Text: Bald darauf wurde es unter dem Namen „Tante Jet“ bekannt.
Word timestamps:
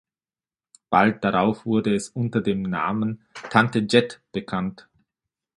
Bald 0.89 1.23
darauf 1.23 1.63
wurde 1.67 1.93
es 1.93 2.09
unter 2.09 2.41
dem 2.41 2.63
Namen 2.63 3.23
„Tante 3.51 3.85
Jet“ 3.87 4.19
bekannt. 4.31 4.87